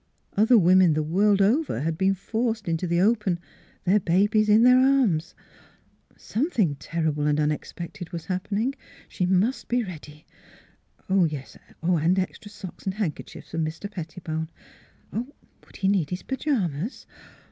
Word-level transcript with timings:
Other 0.35 0.57
women 0.57 0.95
the 0.95 1.03
world 1.03 1.43
over 1.43 1.81
had 1.81 1.95
been 1.95 2.15
forced 2.15 2.67
into 2.67 2.87
the 2.87 2.99
open, 2.99 3.39
their 3.83 3.99
babies 3.99 4.49
in 4.49 4.63
their 4.63 4.79
arms.... 4.79 5.35
Some 6.17 6.49
thing 6.49 6.73
terrible 6.79 7.27
and 7.27 7.39
unexpected 7.39 8.11
was 8.11 8.25
happening. 8.25 8.73
She 9.07 9.27
must 9.27 9.67
be 9.67 9.83
ready.... 9.83 10.25
Oh, 11.07 11.25
yes, 11.25 11.55
and 11.83 12.17
extra 12.17 12.49
socks 12.49 12.85
and 12.85 12.95
handkerchiefs 12.95 13.51
for 13.51 13.59
Mr. 13.59 13.91
Pettibone 13.91 14.49
and 15.11 15.31
would 15.67 15.75
he 15.77 15.87
need 15.87 16.09
his 16.09 16.23
pajamas? 16.23 17.05